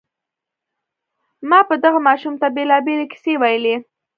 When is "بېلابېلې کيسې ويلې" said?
2.55-3.75